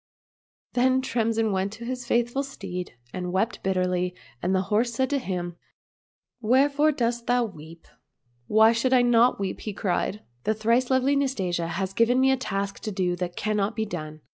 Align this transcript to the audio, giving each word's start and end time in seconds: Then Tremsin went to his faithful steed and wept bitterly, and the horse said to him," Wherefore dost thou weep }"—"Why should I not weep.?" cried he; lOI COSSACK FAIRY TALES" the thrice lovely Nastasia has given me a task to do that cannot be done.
Then 0.73 1.03
Tremsin 1.03 1.51
went 1.51 1.71
to 1.73 1.85
his 1.85 2.07
faithful 2.07 2.41
steed 2.41 2.95
and 3.13 3.31
wept 3.31 3.61
bitterly, 3.61 4.15
and 4.41 4.55
the 4.55 4.63
horse 4.73 4.91
said 4.91 5.11
to 5.11 5.19
him," 5.19 5.57
Wherefore 6.51 6.91
dost 6.91 7.27
thou 7.27 7.43
weep 7.45 7.87
}"—"Why 8.47 8.71
should 8.71 8.93
I 8.93 9.03
not 9.03 9.39
weep.?" 9.39 9.59
cried 9.59 9.65
he; 9.67 9.75
lOI 9.77 9.83
COSSACK 9.83 9.93
FAIRY 9.93 10.11
TALES" 10.11 10.21
the 10.43 10.59
thrice 10.59 10.89
lovely 10.89 11.15
Nastasia 11.15 11.67
has 11.67 11.93
given 11.93 12.19
me 12.19 12.31
a 12.31 12.35
task 12.35 12.79
to 12.79 12.91
do 12.91 13.15
that 13.17 13.35
cannot 13.35 13.75
be 13.75 13.85
done. 13.85 14.21